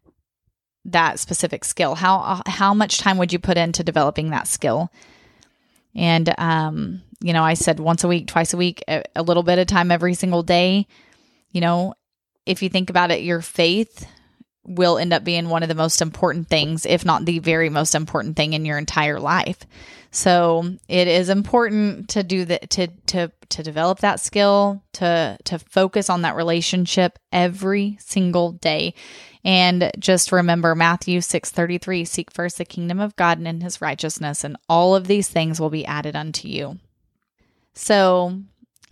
that 0.84 1.18
specific 1.18 1.64
skill? 1.64 1.94
How 1.94 2.42
how 2.46 2.74
much 2.74 2.98
time 2.98 3.18
would 3.18 3.32
you 3.32 3.38
put 3.38 3.56
into 3.56 3.84
developing 3.84 4.30
that 4.30 4.48
skill? 4.48 4.90
And 5.94 6.34
um, 6.38 7.02
you 7.20 7.32
know, 7.32 7.42
I 7.42 7.54
said 7.54 7.80
once 7.80 8.02
a 8.02 8.08
week, 8.08 8.26
twice 8.28 8.54
a 8.54 8.56
week, 8.56 8.82
a, 8.88 9.04
a 9.14 9.22
little 9.22 9.42
bit 9.42 9.58
of 9.58 9.66
time 9.66 9.90
every 9.90 10.14
single 10.14 10.42
day. 10.42 10.86
You 11.50 11.60
know, 11.60 11.94
if 12.46 12.62
you 12.62 12.68
think 12.68 12.88
about 12.88 13.10
it, 13.10 13.22
your 13.22 13.42
faith 13.42 14.06
will 14.64 14.98
end 14.98 15.12
up 15.12 15.24
being 15.24 15.48
one 15.48 15.62
of 15.62 15.68
the 15.68 15.74
most 15.74 16.00
important 16.00 16.48
things, 16.48 16.86
if 16.86 17.04
not 17.04 17.24
the 17.24 17.38
very 17.40 17.68
most 17.68 17.94
important 17.94 18.36
thing 18.36 18.52
in 18.52 18.64
your 18.64 18.78
entire 18.78 19.18
life. 19.18 19.58
So 20.10 20.76
it 20.88 21.08
is 21.08 21.30
important 21.30 22.10
to 22.10 22.22
do 22.22 22.44
that 22.44 22.70
to 22.70 22.88
to 23.06 23.32
to 23.48 23.62
develop 23.62 24.00
that 24.00 24.20
skill, 24.20 24.82
to 24.94 25.38
to 25.44 25.58
focus 25.58 26.10
on 26.10 26.22
that 26.22 26.36
relationship 26.36 27.18
every 27.32 27.96
single 27.98 28.52
day. 28.52 28.94
And 29.44 29.90
just 29.98 30.30
remember 30.30 30.74
Matthew 30.74 31.20
6:33, 31.20 32.04
seek 32.04 32.30
first 32.30 32.58
the 32.58 32.64
kingdom 32.64 33.00
of 33.00 33.16
God 33.16 33.38
and 33.38 33.62
his 33.62 33.80
righteousness, 33.80 34.44
and 34.44 34.56
all 34.68 34.94
of 34.94 35.06
these 35.06 35.28
things 35.28 35.58
will 35.58 35.70
be 35.70 35.86
added 35.86 36.14
unto 36.14 36.46
you. 36.46 36.78
So 37.74 38.38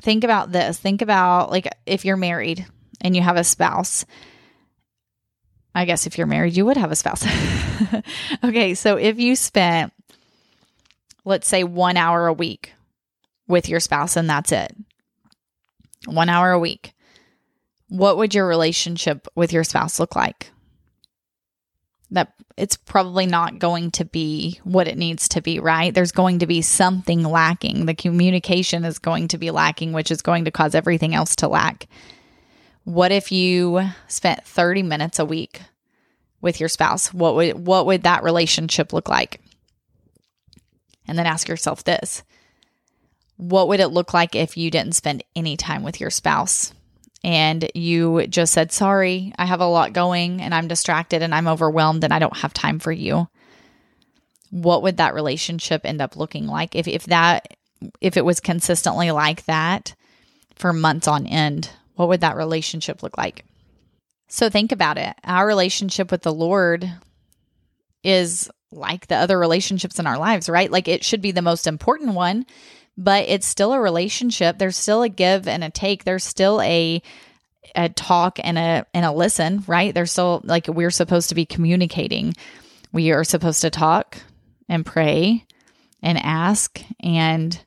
think 0.00 0.24
about 0.24 0.52
this. 0.52 0.78
Think 0.78 1.02
about 1.02 1.50
like 1.50 1.68
if 1.86 2.04
you're 2.04 2.16
married 2.16 2.66
and 3.02 3.14
you 3.14 3.22
have 3.22 3.36
a 3.36 3.44
spouse 3.44 4.06
I 5.74 5.84
guess 5.84 6.06
if 6.06 6.18
you're 6.18 6.26
married, 6.26 6.56
you 6.56 6.66
would 6.66 6.76
have 6.76 6.90
a 6.90 6.96
spouse. 6.96 7.24
okay, 8.44 8.74
so 8.74 8.96
if 8.96 9.18
you 9.18 9.36
spent, 9.36 9.92
let's 11.24 11.48
say, 11.48 11.64
one 11.64 11.96
hour 11.96 12.26
a 12.26 12.32
week 12.32 12.72
with 13.46 13.68
your 13.68 13.80
spouse 13.80 14.16
and 14.16 14.28
that's 14.28 14.52
it, 14.52 14.74
one 16.06 16.28
hour 16.28 16.50
a 16.50 16.58
week, 16.58 16.92
what 17.88 18.16
would 18.16 18.34
your 18.34 18.46
relationship 18.46 19.28
with 19.34 19.52
your 19.52 19.64
spouse 19.64 20.00
look 20.00 20.16
like? 20.16 20.50
That 22.10 22.32
it's 22.56 22.76
probably 22.76 23.26
not 23.26 23.58
going 23.58 23.92
to 23.92 24.04
be 24.04 24.60
what 24.64 24.88
it 24.88 24.98
needs 24.98 25.28
to 25.30 25.40
be, 25.40 25.60
right? 25.60 25.94
There's 25.94 26.12
going 26.12 26.40
to 26.40 26.46
be 26.46 26.62
something 26.62 27.22
lacking. 27.22 27.86
The 27.86 27.94
communication 27.94 28.84
is 28.84 28.98
going 28.98 29.28
to 29.28 29.38
be 29.38 29.50
lacking, 29.50 29.92
which 29.92 30.10
is 30.10 30.22
going 30.22 30.44
to 30.46 30.50
cause 30.50 30.74
everything 30.74 31.14
else 31.14 31.36
to 31.36 31.48
lack. 31.48 31.86
What 32.84 33.12
if 33.12 33.30
you 33.30 33.82
spent 34.08 34.44
30 34.44 34.82
minutes 34.82 35.18
a 35.18 35.24
week 35.24 35.62
with 36.40 36.60
your 36.60 36.68
spouse? 36.68 37.12
What 37.12 37.34
would 37.34 37.66
what 37.66 37.86
would 37.86 38.02
that 38.04 38.22
relationship 38.22 38.92
look 38.92 39.08
like? 39.08 39.40
And 41.06 41.18
then 41.18 41.26
ask 41.26 41.48
yourself 41.48 41.84
this. 41.84 42.22
What 43.36 43.68
would 43.68 43.80
it 43.80 43.88
look 43.88 44.14
like 44.14 44.34
if 44.34 44.56
you 44.56 44.70
didn't 44.70 44.94
spend 44.94 45.24
any 45.34 45.56
time 45.56 45.82
with 45.82 46.00
your 46.00 46.10
spouse? 46.10 46.72
And 47.22 47.70
you 47.74 48.26
just 48.26 48.52
said, 48.52 48.72
Sorry, 48.72 49.32
I 49.38 49.44
have 49.44 49.60
a 49.60 49.66
lot 49.66 49.92
going 49.92 50.40
and 50.40 50.54
I'm 50.54 50.68
distracted 50.68 51.22
and 51.22 51.34
I'm 51.34 51.48
overwhelmed 51.48 52.04
and 52.04 52.12
I 52.12 52.18
don't 52.18 52.36
have 52.38 52.54
time 52.54 52.78
for 52.78 52.92
you. 52.92 53.28
What 54.50 54.82
would 54.82 54.96
that 54.96 55.14
relationship 55.14 55.82
end 55.84 56.00
up 56.00 56.16
looking 56.16 56.46
like 56.46 56.74
if, 56.74 56.88
if 56.88 57.04
that 57.06 57.56
if 58.00 58.16
it 58.16 58.24
was 58.24 58.40
consistently 58.40 59.10
like 59.10 59.44
that 59.44 59.94
for 60.54 60.72
months 60.72 61.06
on 61.06 61.26
end? 61.26 61.70
What 62.00 62.08
would 62.08 62.22
that 62.22 62.36
relationship 62.36 63.02
look 63.02 63.18
like? 63.18 63.44
So 64.28 64.48
think 64.48 64.72
about 64.72 64.96
it. 64.96 65.14
Our 65.22 65.46
relationship 65.46 66.10
with 66.10 66.22
the 66.22 66.32
Lord 66.32 66.90
is 68.02 68.50
like 68.72 69.06
the 69.06 69.16
other 69.16 69.38
relationships 69.38 69.98
in 69.98 70.06
our 70.06 70.16
lives, 70.16 70.48
right? 70.48 70.70
Like 70.70 70.88
it 70.88 71.04
should 71.04 71.20
be 71.20 71.32
the 71.32 71.42
most 71.42 71.66
important 71.66 72.14
one, 72.14 72.46
but 72.96 73.28
it's 73.28 73.46
still 73.46 73.74
a 73.74 73.80
relationship. 73.80 74.56
There's 74.56 74.78
still 74.78 75.02
a 75.02 75.10
give 75.10 75.46
and 75.46 75.62
a 75.62 75.68
take. 75.68 76.04
There's 76.04 76.24
still 76.24 76.62
a 76.62 77.02
a 77.76 77.90
talk 77.90 78.38
and 78.42 78.56
a 78.56 78.86
and 78.94 79.04
a 79.04 79.12
listen, 79.12 79.62
right? 79.66 79.94
There's 79.94 80.10
still 80.10 80.40
like 80.42 80.68
we're 80.68 80.90
supposed 80.90 81.28
to 81.28 81.34
be 81.34 81.44
communicating. 81.44 82.32
We 82.92 83.10
are 83.10 83.24
supposed 83.24 83.60
to 83.60 83.68
talk 83.68 84.16
and 84.70 84.86
pray 84.86 85.44
and 86.02 86.16
ask 86.16 86.80
and 87.00 87.62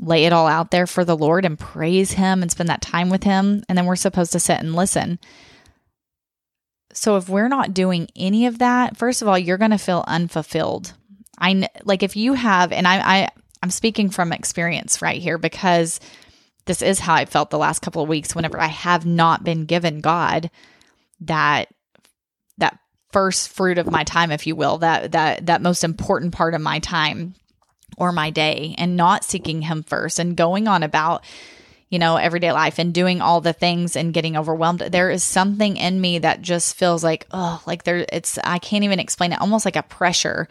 lay 0.00 0.24
it 0.24 0.32
all 0.32 0.46
out 0.46 0.70
there 0.70 0.86
for 0.86 1.04
the 1.04 1.16
Lord 1.16 1.44
and 1.44 1.58
praise 1.58 2.12
Him 2.12 2.42
and 2.42 2.50
spend 2.50 2.68
that 2.68 2.82
time 2.82 3.10
with 3.10 3.22
Him. 3.22 3.62
And 3.68 3.76
then 3.76 3.86
we're 3.86 3.96
supposed 3.96 4.32
to 4.32 4.40
sit 4.40 4.58
and 4.58 4.74
listen. 4.74 5.18
So 6.92 7.16
if 7.16 7.28
we're 7.28 7.48
not 7.48 7.74
doing 7.74 8.08
any 8.16 8.46
of 8.46 8.58
that, 8.58 8.96
first 8.96 9.22
of 9.22 9.28
all, 9.28 9.38
you're 9.38 9.58
going 9.58 9.70
to 9.70 9.78
feel 9.78 10.04
unfulfilled. 10.06 10.92
I 11.38 11.68
like 11.84 12.02
if 12.02 12.16
you 12.16 12.34
have, 12.34 12.72
and 12.72 12.86
I, 12.86 13.22
I 13.22 13.28
I'm 13.62 13.70
speaking 13.70 14.10
from 14.10 14.32
experience 14.32 15.00
right 15.00 15.20
here 15.20 15.38
because 15.38 16.00
this 16.66 16.82
is 16.82 16.98
how 16.98 17.14
I 17.14 17.24
felt 17.24 17.50
the 17.50 17.58
last 17.58 17.80
couple 17.80 18.02
of 18.02 18.08
weeks. 18.08 18.34
Whenever 18.34 18.60
I 18.60 18.66
have 18.66 19.06
not 19.06 19.44
been 19.44 19.64
given 19.64 20.00
God 20.00 20.50
that 21.20 21.68
that 22.58 22.78
first 23.12 23.50
fruit 23.50 23.78
of 23.78 23.90
my 23.90 24.04
time, 24.04 24.30
if 24.32 24.46
you 24.46 24.56
will, 24.56 24.78
that 24.78 25.12
that 25.12 25.46
that 25.46 25.62
most 25.62 25.84
important 25.84 26.34
part 26.34 26.54
of 26.54 26.60
my 26.60 26.78
time 26.80 27.34
or 28.00 28.10
my 28.10 28.30
day 28.30 28.74
and 28.78 28.96
not 28.96 29.24
seeking 29.24 29.62
him 29.62 29.82
first 29.84 30.18
and 30.18 30.36
going 30.36 30.66
on 30.66 30.82
about 30.82 31.22
you 31.88 31.98
know 31.98 32.16
everyday 32.16 32.50
life 32.50 32.78
and 32.78 32.94
doing 32.94 33.20
all 33.20 33.40
the 33.40 33.52
things 33.52 33.94
and 33.94 34.14
getting 34.14 34.36
overwhelmed. 34.36 34.80
There 34.80 35.10
is 35.10 35.22
something 35.22 35.76
in 35.76 36.00
me 36.00 36.18
that 36.18 36.42
just 36.42 36.76
feels 36.76 37.04
like 37.04 37.26
oh 37.30 37.62
like 37.66 37.84
there 37.84 38.06
it's 38.12 38.38
i 38.42 38.58
can't 38.58 38.84
even 38.84 38.98
explain 38.98 39.32
it. 39.32 39.40
Almost 39.40 39.64
like 39.64 39.76
a 39.76 39.82
pressure 39.82 40.48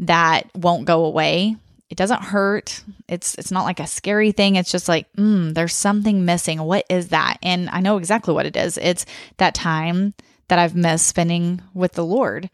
that 0.00 0.48
won't 0.54 0.84
go 0.84 1.04
away. 1.04 1.56
It 1.90 1.96
doesn't 1.96 2.22
hurt. 2.22 2.82
It's 3.08 3.34
it's 3.36 3.50
not 3.50 3.64
like 3.64 3.80
a 3.80 3.86
scary 3.86 4.32
thing. 4.32 4.56
It's 4.56 4.70
just 4.70 4.88
like 4.88 5.10
mm, 5.14 5.54
there's 5.54 5.74
something 5.74 6.24
missing. 6.24 6.62
What 6.62 6.84
is 6.88 7.08
that? 7.08 7.38
And 7.42 7.68
i 7.70 7.80
know 7.80 7.96
exactly 7.96 8.34
what 8.34 8.46
it 8.46 8.56
is. 8.56 8.78
It's 8.78 9.06
that 9.38 9.54
time 9.54 10.14
that 10.48 10.58
i've 10.58 10.74
missed 10.76 11.06
spending 11.06 11.62
with 11.72 11.92
the 11.92 12.04
lord 12.04 12.50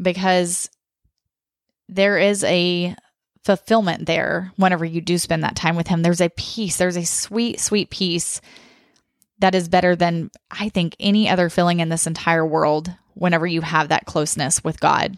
because 0.00 0.70
there 1.88 2.18
is 2.18 2.42
a 2.44 2.94
fulfillment 3.46 4.06
there 4.06 4.52
whenever 4.56 4.84
you 4.84 5.00
do 5.00 5.16
spend 5.18 5.44
that 5.44 5.54
time 5.54 5.76
with 5.76 5.86
him. 5.86 6.02
There's 6.02 6.20
a 6.20 6.30
peace, 6.30 6.76
there's 6.76 6.96
a 6.96 7.06
sweet, 7.06 7.60
sweet 7.60 7.90
peace 7.90 8.40
that 9.38 9.54
is 9.54 9.68
better 9.68 9.94
than 9.94 10.32
I 10.50 10.68
think 10.68 10.96
any 10.98 11.28
other 11.28 11.48
feeling 11.48 11.78
in 11.78 11.88
this 11.88 12.08
entire 12.08 12.44
world 12.44 12.92
whenever 13.14 13.46
you 13.46 13.60
have 13.60 13.88
that 13.88 14.04
closeness 14.04 14.64
with 14.64 14.80
God. 14.80 15.16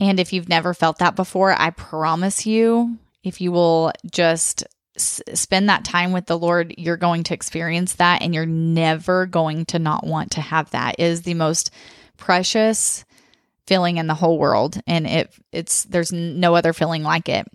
And 0.00 0.18
if 0.18 0.32
you've 0.32 0.48
never 0.48 0.74
felt 0.74 0.98
that 0.98 1.14
before, 1.14 1.54
I 1.56 1.70
promise 1.70 2.46
you, 2.46 2.98
if 3.22 3.40
you 3.40 3.52
will 3.52 3.92
just 4.10 4.64
s- 4.96 5.22
spend 5.32 5.68
that 5.68 5.84
time 5.84 6.10
with 6.10 6.26
the 6.26 6.38
Lord, 6.38 6.74
you're 6.76 6.96
going 6.96 7.22
to 7.24 7.34
experience 7.34 7.92
that 7.94 8.22
and 8.22 8.34
you're 8.34 8.44
never 8.44 9.26
going 9.26 9.66
to 9.66 9.78
not 9.78 10.04
want 10.04 10.32
to 10.32 10.40
have 10.40 10.68
that. 10.70 10.96
It 10.98 11.04
is 11.04 11.22
the 11.22 11.34
most 11.34 11.70
precious 12.16 13.04
feeling 13.66 13.96
in 13.96 14.06
the 14.06 14.14
whole 14.14 14.38
world 14.38 14.80
and 14.86 15.06
it 15.06 15.32
it's 15.52 15.84
there's 15.84 16.12
no 16.12 16.54
other 16.54 16.72
feeling 16.72 17.02
like 17.02 17.28
it. 17.28 17.46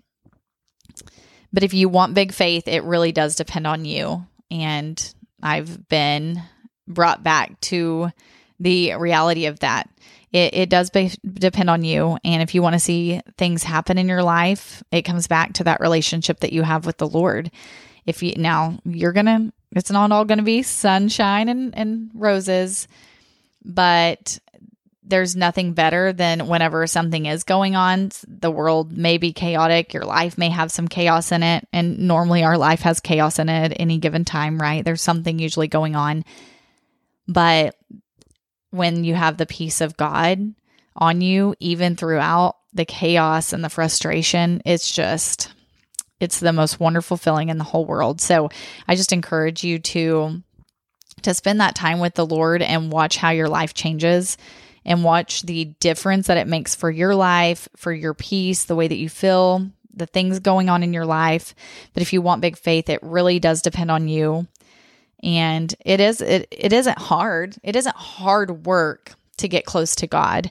But 1.52 1.62
if 1.62 1.74
you 1.74 1.88
want 1.88 2.14
big 2.14 2.32
faith, 2.32 2.68
it 2.68 2.84
really 2.84 3.12
does 3.12 3.36
depend 3.36 3.66
on 3.66 3.84
you. 3.84 4.26
And 4.50 5.14
I've 5.42 5.88
been 5.88 6.42
brought 6.86 7.22
back 7.22 7.60
to 7.60 8.10
the 8.60 8.94
reality 8.96 9.46
of 9.46 9.60
that. 9.60 9.88
It, 10.32 10.54
it 10.54 10.70
does 10.70 10.90
be, 10.90 11.12
depend 11.24 11.70
on 11.70 11.84
you. 11.84 12.18
And 12.24 12.42
if 12.42 12.54
you 12.54 12.60
want 12.60 12.74
to 12.74 12.80
see 12.80 13.20
things 13.38 13.62
happen 13.62 13.96
in 13.98 14.08
your 14.08 14.22
life, 14.22 14.82
it 14.90 15.02
comes 15.02 15.26
back 15.26 15.54
to 15.54 15.64
that 15.64 15.80
relationship 15.80 16.40
that 16.40 16.52
you 16.52 16.62
have 16.62 16.84
with 16.84 16.98
the 16.98 17.08
Lord. 17.08 17.50
If 18.04 18.22
you 18.22 18.34
now 18.36 18.78
you're 18.84 19.12
gonna, 19.12 19.52
it's 19.72 19.90
not 19.90 20.12
all 20.12 20.24
gonna 20.24 20.42
be 20.42 20.62
sunshine 20.62 21.48
and, 21.48 21.76
and 21.76 22.10
roses, 22.14 22.88
but 23.64 24.38
there's 25.08 25.34
nothing 25.34 25.72
better 25.72 26.12
than 26.12 26.46
whenever 26.46 26.86
something 26.86 27.26
is 27.26 27.42
going 27.44 27.74
on. 27.74 28.10
The 28.26 28.50
world 28.50 28.96
may 28.96 29.18
be 29.18 29.32
chaotic. 29.32 29.94
Your 29.94 30.04
life 30.04 30.36
may 30.36 30.50
have 30.50 30.70
some 30.70 30.86
chaos 30.86 31.32
in 31.32 31.42
it. 31.42 31.66
And 31.72 31.98
normally 32.00 32.44
our 32.44 32.58
life 32.58 32.80
has 32.80 33.00
chaos 33.00 33.38
in 33.38 33.48
it 33.48 33.72
at 33.72 33.80
any 33.80 33.98
given 33.98 34.24
time, 34.24 34.60
right? 34.60 34.84
There's 34.84 35.02
something 35.02 35.38
usually 35.38 35.68
going 35.68 35.96
on. 35.96 36.24
But 37.26 37.76
when 38.70 39.04
you 39.04 39.14
have 39.14 39.38
the 39.38 39.46
peace 39.46 39.80
of 39.80 39.96
God 39.96 40.54
on 40.94 41.20
you, 41.20 41.54
even 41.58 41.96
throughout 41.96 42.56
the 42.72 42.84
chaos 42.84 43.52
and 43.52 43.64
the 43.64 43.70
frustration, 43.70 44.60
it's 44.66 44.94
just, 44.94 45.52
it's 46.20 46.40
the 46.40 46.52
most 46.52 46.78
wonderful 46.78 47.16
feeling 47.16 47.48
in 47.48 47.56
the 47.56 47.64
whole 47.64 47.86
world. 47.86 48.20
So 48.20 48.50
I 48.86 48.94
just 48.94 49.12
encourage 49.12 49.64
you 49.64 49.78
to 49.78 50.42
to 51.22 51.34
spend 51.34 51.60
that 51.60 51.74
time 51.74 51.98
with 51.98 52.14
the 52.14 52.24
Lord 52.24 52.62
and 52.62 52.92
watch 52.92 53.16
how 53.16 53.30
your 53.30 53.48
life 53.48 53.74
changes 53.74 54.36
and 54.84 55.04
watch 55.04 55.42
the 55.42 55.66
difference 55.80 56.26
that 56.26 56.38
it 56.38 56.46
makes 56.46 56.74
for 56.74 56.90
your 56.90 57.14
life, 57.14 57.68
for 57.76 57.92
your 57.92 58.14
peace, 58.14 58.64
the 58.64 58.76
way 58.76 58.88
that 58.88 58.96
you 58.96 59.08
feel, 59.08 59.70
the 59.92 60.06
things 60.06 60.38
going 60.38 60.68
on 60.68 60.82
in 60.82 60.92
your 60.92 61.06
life. 61.06 61.54
But 61.92 62.02
if 62.02 62.12
you 62.12 62.22
want 62.22 62.40
big 62.40 62.56
faith, 62.56 62.88
it 62.88 63.00
really 63.02 63.38
does 63.38 63.62
depend 63.62 63.90
on 63.90 64.08
you. 64.08 64.46
And 65.22 65.74
it 65.84 66.00
is 66.00 66.20
it, 66.20 66.48
it 66.50 66.72
isn't 66.72 66.98
hard. 66.98 67.56
It 67.62 67.76
isn't 67.76 67.96
hard 67.96 68.66
work 68.66 69.14
to 69.38 69.48
get 69.48 69.66
close 69.66 69.96
to 69.96 70.06
God, 70.06 70.50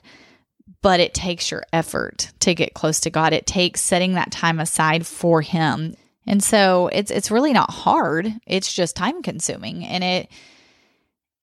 but 0.82 1.00
it 1.00 1.14
takes 1.14 1.50
your 1.50 1.62
effort 1.72 2.32
to 2.40 2.54
get 2.54 2.74
close 2.74 3.00
to 3.00 3.10
God. 3.10 3.32
It 3.32 3.46
takes 3.46 3.80
setting 3.80 4.14
that 4.14 4.30
time 4.30 4.60
aside 4.60 5.06
for 5.06 5.40
him. 5.40 5.94
And 6.26 6.44
so 6.44 6.88
it's 6.92 7.10
it's 7.10 7.30
really 7.30 7.54
not 7.54 7.70
hard. 7.70 8.32
It's 8.46 8.72
just 8.72 8.94
time 8.94 9.22
consuming 9.22 9.84
and 9.84 10.04
it 10.04 10.30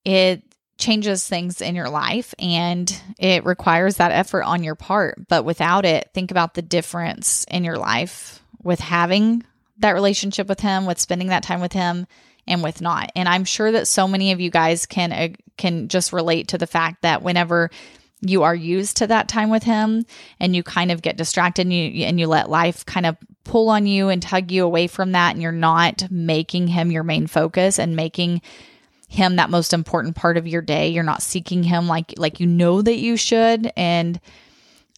it 0.03 0.43
changes 0.77 1.27
things 1.27 1.61
in 1.61 1.75
your 1.75 1.89
life 1.89 2.33
and 2.37 3.01
it 3.17 3.45
requires 3.45 3.97
that 3.97 4.11
effort 4.11 4.43
on 4.43 4.63
your 4.63 4.75
part. 4.75 5.27
But 5.27 5.45
without 5.45 5.85
it, 5.85 6.09
think 6.13 6.31
about 6.31 6.53
the 6.53 6.61
difference 6.61 7.45
in 7.49 7.63
your 7.63 7.77
life 7.77 8.43
with 8.61 8.79
having 8.79 9.43
that 9.79 9.91
relationship 9.91 10.47
with 10.47 10.59
him, 10.59 10.85
with 10.85 10.99
spending 10.99 11.29
that 11.29 11.43
time 11.43 11.61
with 11.61 11.73
him 11.73 12.07
and 12.47 12.63
with 12.63 12.81
not. 12.81 13.11
And 13.15 13.27
I'm 13.27 13.45
sure 13.45 13.71
that 13.71 13.87
so 13.87 14.07
many 14.07 14.31
of 14.31 14.39
you 14.39 14.49
guys 14.49 14.85
can 14.85 15.11
uh, 15.11 15.29
can 15.57 15.87
just 15.87 16.13
relate 16.13 16.49
to 16.49 16.57
the 16.57 16.67
fact 16.67 17.01
that 17.01 17.21
whenever 17.21 17.71
you 18.21 18.43
are 18.43 18.55
used 18.55 18.97
to 18.97 19.07
that 19.07 19.27
time 19.27 19.49
with 19.49 19.63
him 19.63 20.05
and 20.39 20.55
you 20.55 20.63
kind 20.63 20.91
of 20.91 21.01
get 21.01 21.17
distracted 21.17 21.63
and 21.63 21.73
you 21.73 22.05
and 22.05 22.19
you 22.19 22.27
let 22.27 22.49
life 22.49 22.85
kind 22.85 23.05
of 23.05 23.17
pull 23.43 23.69
on 23.69 23.85
you 23.85 24.09
and 24.09 24.21
tug 24.21 24.51
you 24.51 24.65
away 24.65 24.87
from 24.87 25.11
that 25.11 25.33
and 25.33 25.41
you're 25.41 25.51
not 25.51 26.09
making 26.09 26.67
him 26.67 26.91
your 26.91 27.03
main 27.03 27.27
focus 27.27 27.77
and 27.77 27.95
making 27.95 28.41
him 29.07 29.35
that 29.35 29.49
most 29.49 29.73
important 29.73 30.15
part 30.15 30.37
of 30.37 30.47
your 30.47 30.61
day. 30.61 30.89
You're 30.89 31.03
not 31.03 31.21
seeking 31.21 31.63
him 31.63 31.87
like 31.87 32.13
like 32.17 32.39
you 32.39 32.47
know 32.47 32.81
that 32.81 32.97
you 32.97 33.17
should 33.17 33.71
and 33.75 34.19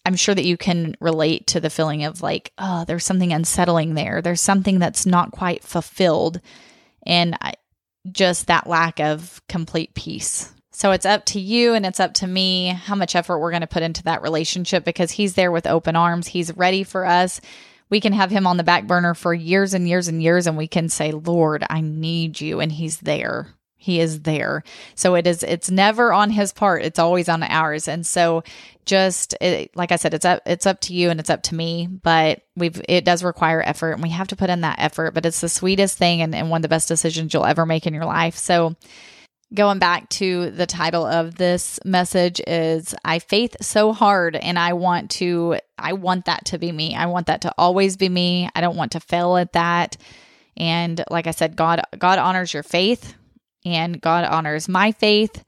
I'm 0.06 0.16
sure 0.16 0.34
that 0.34 0.46
you 0.46 0.56
can 0.56 0.96
relate 1.02 1.48
to 1.48 1.60
the 1.60 1.70
feeling 1.70 2.06
of 2.06 2.22
like, 2.22 2.54
oh, 2.58 2.86
there's 2.86 3.04
something 3.04 3.34
unsettling 3.34 3.94
there. 3.94 4.22
There's 4.22 4.40
something 4.40 4.80
that's 4.80 5.06
not 5.06 5.32
quite 5.32 5.66
fulfilled 5.66 6.40
and 7.06 7.38
I, 7.42 7.56
just 8.10 8.48
that 8.48 8.68
lack 8.68 9.02
of 9.02 9.42
complete 9.50 9.94
peace. 9.96 10.54
So 10.72 10.92
it's 10.92 11.06
up 11.06 11.26
to 11.26 11.40
you 11.40 11.74
and 11.74 11.86
it's 11.86 12.00
up 12.00 12.14
to 12.16 12.28
me 12.28 12.68
how 12.68 12.96
much 12.96 13.16
effort 13.16 13.40
we're 13.40 13.52
going 13.52 13.62
to 13.62 13.68
put 13.68 13.84
into 13.84 14.04
that 14.04 14.22
relationship 14.22 14.86
because 14.86 15.12
he's 15.12 15.34
there 15.34 15.52
with 15.52 15.66
open 15.66 15.96
arms. 15.96 16.28
He's 16.28 16.56
ready 16.56 16.84
for 16.84 17.06
us. 17.06 17.42
We 17.90 18.00
can 18.00 18.14
have 18.14 18.30
him 18.30 18.46
on 18.46 18.58
the 18.58 18.64
back 18.64 18.86
burner 18.86 19.14
for 19.14 19.34
years 19.34 19.74
and 19.74 19.88
years 19.88 20.08
and 20.08 20.22
years, 20.22 20.46
and 20.46 20.58
we 20.58 20.68
can 20.68 20.90
say, 20.90 21.12
Lord, 21.14 21.66
I 21.70 21.82
need 21.82 22.40
you. 22.40 22.60
And 22.60 22.72
he's 22.72 23.00
there. 23.00 23.48
He 23.77 24.00
is 24.00 24.22
there. 24.22 24.63
So 24.96 25.15
it 25.15 25.27
is, 25.27 25.43
it's 25.43 25.69
never 25.69 26.12
on 26.12 26.31
his 26.31 26.51
part. 26.51 26.84
It's 26.84 27.00
always 27.00 27.29
on 27.29 27.43
ours. 27.43 27.88
And 27.88 28.05
so 28.05 28.43
just 28.86 29.36
it, 29.39 29.75
like 29.75 29.91
I 29.91 29.98
said, 29.98 30.13
it's 30.13 30.25
up, 30.25 30.41
it's 30.46 30.65
up 30.65 30.81
to 30.81 30.93
you 30.93 31.10
and 31.10 31.19
it's 31.19 31.29
up 31.29 31.43
to 31.43 31.55
me, 31.55 31.88
but 31.88 32.41
we've, 32.55 32.81
it 32.89 33.05
does 33.05 33.24
require 33.24 33.62
effort 33.62 33.93
and 33.93 34.03
we 34.03 34.10
have 34.10 34.29
to 34.29 34.36
put 34.36 34.50
in 34.50 34.62
that 34.62 34.79
effort, 34.79 35.13
but 35.13 35.25
it's 35.25 35.41
the 35.41 35.50
sweetest 35.50 35.98
thing 35.98 36.22
and, 36.22 36.34
and 36.34 36.50
one 36.50 36.60
of 36.60 36.62
the 36.63 36.67
best 36.67 36.88
decisions 36.88 37.34
you'll 37.34 37.46
ever 37.46 37.65
make 37.65 37.86
in 37.86 37.93
your 37.93 38.05
life. 38.05 38.36
So 38.36 38.75
going 39.53 39.79
back 39.79 40.10
to 40.10 40.51
the 40.51 40.65
title 40.65 41.05
of 41.05 41.36
this 41.36 41.79
message 41.86 42.41
is 42.46 42.93
I 43.05 43.19
faith 43.19 43.55
so 43.62 43.93
hard 43.93 44.36
and 44.36 44.60
I 44.60 44.74
want 44.74 45.12
to 45.12 45.60
I 45.77 45.93
want 45.93 46.25
that 46.25 46.46
to 46.46 46.57
be 46.57 46.72
me. 46.72 46.96
I 46.96 47.05
want 47.05 47.27
that 47.27 47.41
to 47.41 47.53
always 47.57 47.98
be 47.98 48.10
me. 48.10 48.50
I 48.55 48.62
don't 48.62 48.75
want 48.75 48.93
to 48.93 49.00
fail 49.00 49.38
at 49.38 49.53
that. 49.53 49.98
And 50.57 51.03
like 51.10 51.27
I 51.27 51.31
said, 51.31 51.55
God 51.55 51.81
God 51.98 52.19
honors 52.19 52.53
your 52.53 52.63
faith 52.63 53.15
and 53.67 54.01
God 54.01 54.25
honors 54.25 54.67
my 54.67 54.91
faith. 54.91 55.43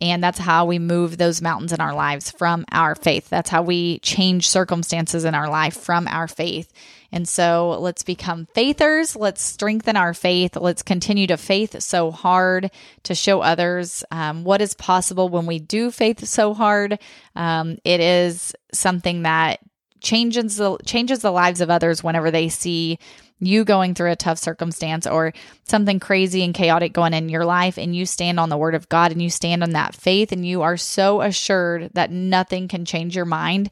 And 0.00 0.22
that's 0.22 0.38
how 0.38 0.64
we 0.64 0.80
move 0.80 1.16
those 1.16 1.40
mountains 1.40 1.72
in 1.72 1.80
our 1.80 1.94
lives 1.94 2.28
from 2.28 2.64
our 2.72 2.96
faith. 2.96 3.28
That's 3.28 3.50
how 3.50 3.62
we 3.62 4.00
change 4.00 4.48
circumstances 4.48 5.24
in 5.24 5.36
our 5.36 5.48
life 5.48 5.76
from 5.76 6.08
our 6.08 6.26
faith. 6.26 6.72
And 7.12 7.28
so 7.28 7.78
let's 7.78 8.02
become 8.02 8.48
faithers. 8.52 9.14
Let's 9.14 9.42
strengthen 9.42 9.96
our 9.96 10.12
faith. 10.12 10.56
Let's 10.56 10.82
continue 10.82 11.28
to 11.28 11.36
faith 11.36 11.80
so 11.82 12.10
hard 12.10 12.72
to 13.04 13.14
show 13.14 13.42
others 13.42 14.02
um, 14.10 14.42
what 14.42 14.60
is 14.60 14.74
possible 14.74 15.28
when 15.28 15.46
we 15.46 15.60
do 15.60 15.92
faith 15.92 16.26
so 16.26 16.52
hard. 16.52 16.98
Um, 17.36 17.78
it 17.84 18.00
is 18.00 18.56
something 18.72 19.22
that 19.22 19.60
changes 20.00 20.56
the 20.56 20.78
changes 20.84 21.20
the 21.20 21.30
lives 21.30 21.60
of 21.60 21.70
others 21.70 22.02
whenever 22.02 22.32
they 22.32 22.48
see 22.48 22.98
you 23.46 23.64
going 23.64 23.94
through 23.94 24.12
a 24.12 24.16
tough 24.16 24.38
circumstance 24.38 25.06
or 25.06 25.32
something 25.68 25.98
crazy 25.98 26.44
and 26.44 26.54
chaotic 26.54 26.92
going 26.92 27.12
in 27.12 27.28
your 27.28 27.44
life 27.44 27.78
and 27.78 27.94
you 27.94 28.06
stand 28.06 28.38
on 28.38 28.48
the 28.48 28.56
word 28.56 28.74
of 28.74 28.88
God 28.88 29.12
and 29.12 29.20
you 29.20 29.30
stand 29.30 29.62
on 29.62 29.70
that 29.70 29.94
faith 29.94 30.32
and 30.32 30.46
you 30.46 30.62
are 30.62 30.76
so 30.76 31.20
assured 31.20 31.90
that 31.94 32.10
nothing 32.10 32.68
can 32.68 32.84
change 32.84 33.16
your 33.16 33.24
mind 33.24 33.70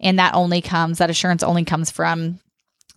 and 0.00 0.18
that 0.18 0.34
only 0.34 0.60
comes 0.60 0.98
that 0.98 1.10
assurance 1.10 1.42
only 1.42 1.64
comes 1.64 1.90
from 1.90 2.40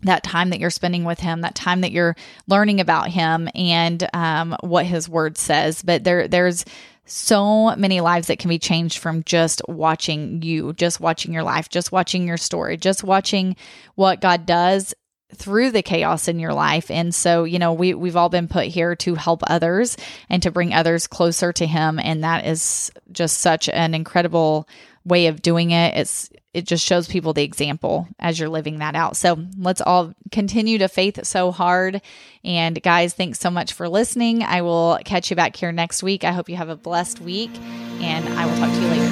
that 0.03 0.23
time 0.23 0.49
that 0.49 0.59
you're 0.59 0.69
spending 0.69 1.03
with 1.03 1.19
him, 1.19 1.41
that 1.41 1.55
time 1.55 1.81
that 1.81 1.91
you're 1.91 2.15
learning 2.47 2.79
about 2.79 3.09
him 3.09 3.49
and 3.53 4.07
um, 4.13 4.55
what 4.61 4.85
his 4.85 5.09
word 5.09 5.37
says. 5.37 5.81
But 5.81 6.03
there, 6.03 6.27
there's 6.27 6.63
so 7.05 7.75
many 7.75 8.01
lives 8.01 8.27
that 8.27 8.39
can 8.39 8.49
be 8.49 8.59
changed 8.59 8.99
from 8.99 9.23
just 9.23 9.61
watching 9.67 10.41
you, 10.41 10.73
just 10.73 10.99
watching 10.99 11.33
your 11.33 11.43
life, 11.43 11.67
just 11.67 11.91
watching 11.91 12.27
your 12.27 12.37
story, 12.37 12.77
just 12.77 13.03
watching 13.03 13.55
what 13.95 14.21
God 14.21 14.45
does 14.45 14.93
through 15.35 15.71
the 15.71 15.83
chaos 15.83 16.27
in 16.27 16.39
your 16.39 16.53
life. 16.53 16.89
And 16.89 17.13
so, 17.13 17.43
you 17.43 17.59
know, 17.59 17.73
we 17.73 17.93
we've 17.93 18.15
all 18.15 18.29
been 18.29 18.47
put 18.47 18.65
here 18.65 18.95
to 18.97 19.15
help 19.15 19.41
others 19.47 19.95
and 20.29 20.41
to 20.43 20.51
bring 20.51 20.73
others 20.73 21.07
closer 21.07 21.53
to 21.53 21.67
him 21.67 21.99
and 21.99 22.23
that 22.23 22.45
is 22.45 22.91
just 23.11 23.39
such 23.39 23.69
an 23.69 23.93
incredible 23.93 24.67
way 25.05 25.27
of 25.27 25.41
doing 25.41 25.71
it. 25.71 25.95
It's 25.95 26.29
it 26.53 26.65
just 26.65 26.83
shows 26.83 27.07
people 27.07 27.33
the 27.33 27.43
example 27.43 28.07
as 28.17 28.39
you're 28.39 28.49
living 28.49 28.79
that 28.79 28.95
out. 28.95 29.15
So 29.15 29.37
let's 29.57 29.81
all 29.81 30.13
continue 30.31 30.79
to 30.79 30.87
faith 30.87 31.23
so 31.25 31.51
hard. 31.51 32.01
And 32.43 32.81
guys, 32.81 33.13
thanks 33.13 33.39
so 33.39 33.51
much 33.51 33.73
for 33.73 33.87
listening. 33.87 34.41
I 34.41 34.63
will 34.63 34.97
catch 35.05 35.29
you 35.29 35.35
back 35.35 35.55
here 35.55 35.71
next 35.71 36.01
week. 36.01 36.23
I 36.23 36.31
hope 36.31 36.49
you 36.49 36.55
have 36.55 36.69
a 36.69 36.75
blessed 36.75 37.19
week 37.21 37.51
and 38.01 38.27
I 38.29 38.45
will 38.47 38.57
talk 38.57 38.73
to 38.73 38.81
you 38.81 38.87
later. 38.87 39.09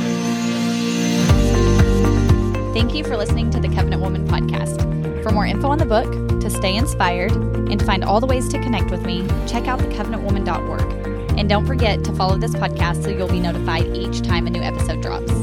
Thank 2.74 2.96
you 2.96 3.04
for 3.04 3.18
listening 3.18 3.52
to 3.52 3.60
the 3.60 3.70
Covenant 3.70 4.02
Woman 4.02 4.28
podcast. 4.28 4.97
For 5.28 5.34
more 5.34 5.46
info 5.46 5.68
on 5.68 5.78
the 5.78 5.86
book, 5.86 6.40
to 6.40 6.50
stay 6.50 6.78
inspired, 6.78 7.34
and 7.34 7.86
find 7.86 8.06
all 8.06 8.22
the 8.22 8.26
ways 8.26 8.48
to 8.48 8.60
connect 8.60 8.92
with 8.92 9.06
me, 9.06 9.28
check 9.46 9.68
out 9.68 9.78
thecovenantwoman.org. 9.78 11.38
And 11.38 11.50
don't 11.50 11.66
forget 11.66 12.06
to 12.06 12.14
follow 12.14 12.38
this 12.38 12.54
podcast 12.54 13.04
so 13.04 13.10
you'll 13.10 13.28
be 13.28 13.42
notified 13.42 13.88
each 13.88 14.22
time 14.22 14.48
a 14.48 14.50
new 14.50 14.62
episode 14.62 15.02
drops. 15.02 15.34